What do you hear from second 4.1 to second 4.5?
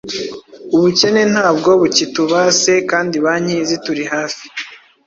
hafi,